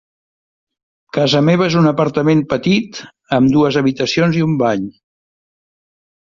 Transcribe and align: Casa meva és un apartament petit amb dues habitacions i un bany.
Casa 1.17 1.41
meva 1.49 1.67
és 1.71 1.75
un 1.81 1.89
apartament 1.91 2.41
petit 2.53 3.03
amb 3.39 3.53
dues 3.57 3.79
habitacions 3.83 4.41
i 4.41 4.43
un 4.49 4.57
bany. 4.63 4.89